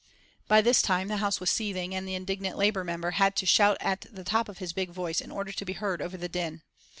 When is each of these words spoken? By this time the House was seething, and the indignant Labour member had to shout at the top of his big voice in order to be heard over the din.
By 0.47 0.61
this 0.61 0.81
time 0.81 1.09
the 1.09 1.17
House 1.17 1.39
was 1.39 1.51
seething, 1.51 1.93
and 1.93 2.07
the 2.07 2.15
indignant 2.15 2.57
Labour 2.57 2.83
member 2.83 3.11
had 3.11 3.35
to 3.35 3.45
shout 3.45 3.77
at 3.79 4.07
the 4.11 4.23
top 4.23 4.49
of 4.49 4.57
his 4.57 4.73
big 4.73 4.89
voice 4.89 5.21
in 5.21 5.29
order 5.29 5.51
to 5.51 5.63
be 5.65 5.73
heard 5.73 6.01
over 6.01 6.17
the 6.17 6.27
din. 6.27 6.63